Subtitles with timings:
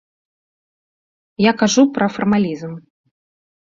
[1.49, 2.71] Я кажу пра фармалізм.